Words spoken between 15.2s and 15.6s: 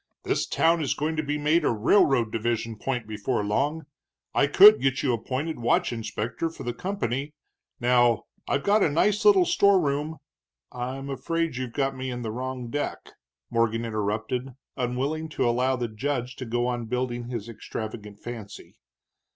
to